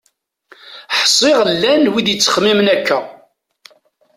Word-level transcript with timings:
Ḥsiɣ 0.99 1.39
llan 1.53 1.83
wid 1.91 2.07
yettxemmimen 2.09 2.67
akka. 2.75 2.99